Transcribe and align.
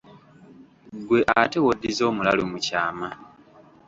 Ggwe 0.99 1.19
ate 1.41 1.57
w'oddiza 1.63 2.03
omulalu 2.09 2.43
mu 2.51 2.57
kyama! 2.65 3.09